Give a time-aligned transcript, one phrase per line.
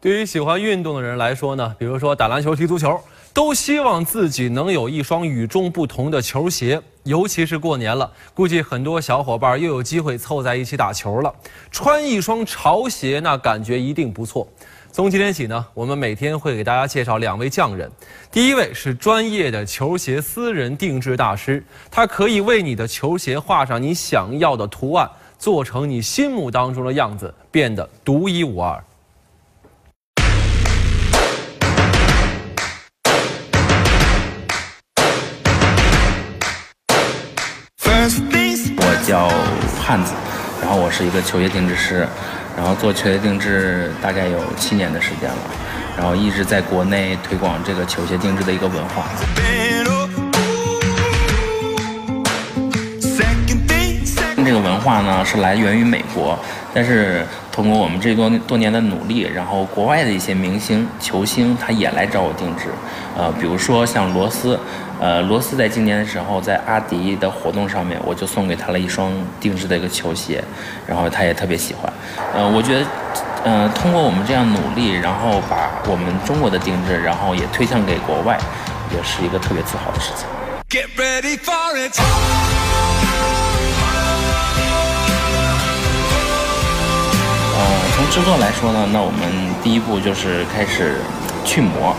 [0.00, 3.00] 对于喜欢运动的人来说呢，比如说打篮球、踢足球，
[3.34, 6.80] 都希望自己能有一双与众不同的球鞋。
[7.02, 11.34] 尤其是过年了，估计很多小伙伴又有机会凑在一起打球了。
[11.72, 14.46] 穿一双潮鞋，那感觉一定不错。
[14.92, 17.90] 从今天起呢，我们每天会给大家介绍两位匠人。
[18.30, 25.10] 第一位是专业的球鞋私人定制大师，他可以为你的球鞋画上你想要的图案，
[25.40, 28.80] 做成你心目当中的样子，变得独一无二。
[38.08, 39.28] 我叫
[39.78, 40.14] 汉子，
[40.62, 42.08] 然后我是一个球鞋定制师，
[42.56, 45.36] 然后做球鞋定制大概有七年的时间了，
[45.94, 49.04] 然后一直在国内推广这个球鞋定制的一个文化。
[54.42, 56.38] 这个文化呢是来源于美国，
[56.72, 62.68] 但是通过我们这多多年的努力，然后国外的一些明星球星他也来找我定制，
[63.14, 64.58] 呃，比如说像罗斯，
[65.00, 70.42] 呃，罗斯在今年的时候在阿迪的活动上面，我就送给他了一双定制的一个球鞋，
[70.86, 71.92] 然后他也特别喜欢，
[72.34, 72.86] 呃，我觉得，
[73.44, 78.38] 呃，通过我们这样努力，然后把我们中国的定制，然后也推向给国外，
[78.90, 80.26] 也是一个特别自豪的事情。
[80.68, 81.98] Get ready for it.
[87.96, 89.20] 从制作来说呢，那我们
[89.60, 91.00] 第一步就是开始
[91.44, 91.92] 去膜。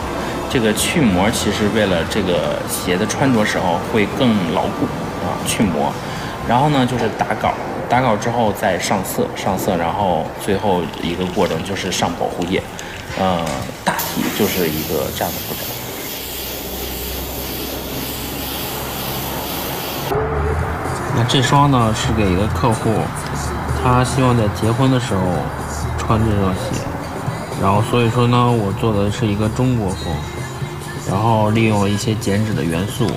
[0.52, 4.86] 这个去膜其实为了这个鞋的穿着时候会更牢固
[5.24, 5.92] 啊，去膜。
[6.48, 7.54] 然后呢就是打稿，
[7.88, 12.62] 打稿之后再上色，上色，然后最后一个过程就是上保护液。
[13.20, 13.46] 呃，
[13.86, 15.66] 大体就是一个这样的过程。
[21.16, 22.90] 那这双呢是给一个客户，
[23.84, 25.22] 他希望在结婚的时候。
[25.98, 26.82] 穿这双鞋，
[27.62, 30.12] 然后所以说呢，我做的是一个中国风，
[31.10, 33.10] 然后利用了一些剪纸的元素，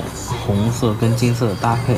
[0.46, 1.94] 红色跟金色的搭配，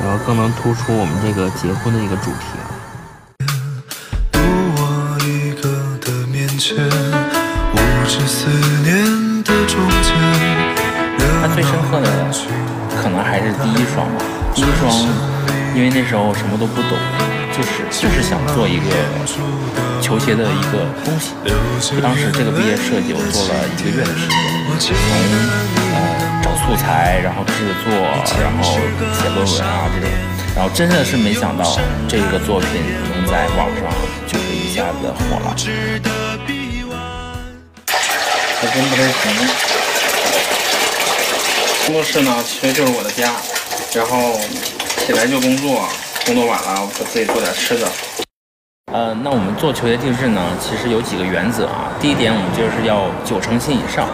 [0.00, 2.36] 然后更能突出我们这个结婚的一个主题。
[11.40, 12.08] 他最深刻的
[13.02, 14.22] 可能还是第一双吧，
[14.54, 14.88] 第一双，
[15.74, 17.41] 因为那时候什么都不懂。
[17.52, 18.88] 就是就是想做一个
[20.00, 21.32] 球鞋的一个东西。
[22.00, 24.32] 当时这个毕业设计我做了一个月的时间，
[24.80, 25.10] 从
[25.92, 25.94] 呃
[26.42, 27.52] 找素材，然后制
[27.84, 27.92] 作，
[28.40, 28.62] 然后
[29.12, 30.08] 写论文啊这种，
[30.56, 32.68] 然后真的是没想到这个作品
[33.12, 33.84] 能在网上
[34.26, 35.54] 就是一下子火了。
[38.60, 39.12] 还真不太行。
[41.84, 43.32] 工作室呢其实就是我的家，
[43.92, 44.40] 然后
[45.04, 45.86] 起来就工作。
[46.24, 47.88] 工作晚了，我自己做点吃的。
[48.92, 51.90] 呃，那我们做球鞋定制呢，其实有几个原则啊。
[52.00, 54.06] 第一点，我们就是要九成新以上，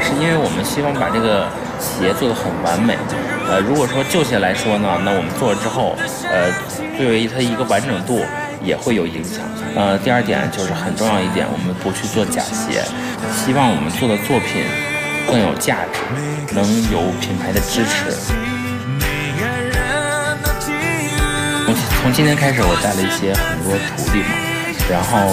[0.00, 1.48] 是因为我们希望把这个
[1.80, 2.96] 鞋做得很完美。
[3.48, 5.96] 呃，如果说旧鞋来说呢，那我们做了之后，
[6.30, 6.52] 呃，
[6.96, 8.24] 对于它一个完整度
[8.62, 9.42] 也会有影响。
[9.74, 12.84] 呃，第二点就是很重要一点，我们不去做假鞋，
[13.34, 14.62] 希望我们做的作品
[15.26, 16.62] 更有价值，能
[16.92, 18.14] 有品牌的支持。
[22.06, 24.38] 从今天开始，我带了一些很多徒弟嘛，
[24.86, 25.26] 然后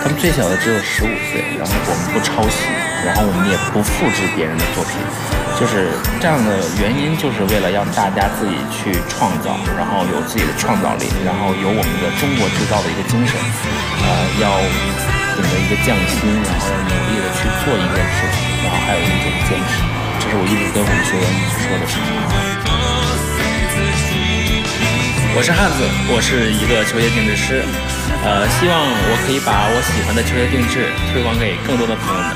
[0.00, 2.64] 他们最小的只有十五岁，然后我们不抄袭，
[3.04, 4.96] 然后我们也不复制别人的作品，
[5.60, 13.36] 就是这样的原因，就是为了让大家自己去创造，然后有自己的创造力，然后有我们的中国制造的一个精神，
[14.00, 14.08] 呃，
[14.40, 14.48] 要
[15.36, 19.84] 顶着一个匠心，然后要努力的去做一件事情，然后还有一种坚持，
[20.24, 22.67] 这是我一直跟我们学员说的事情。
[25.38, 27.62] 我是汉子，我是一个球鞋定制师，
[28.24, 32.34] 呃，希望我可以把我喜欢的球鞋定制推广给更多的朋友们，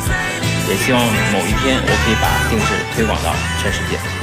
[0.71, 1.03] 也希望
[1.35, 4.22] 某一天我可以把定制推广到全世界。